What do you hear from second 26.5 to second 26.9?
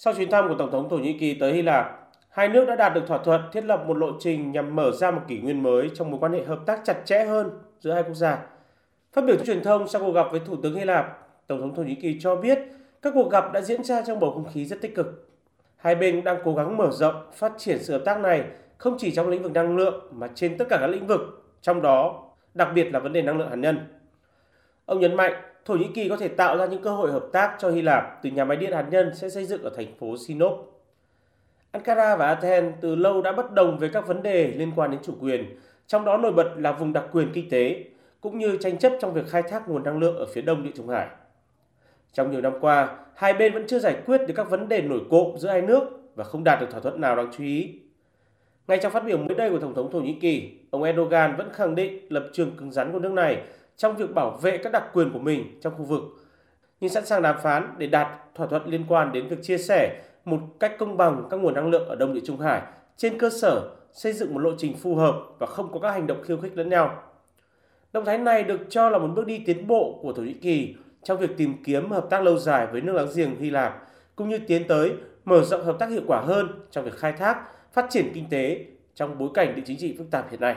ra những cơ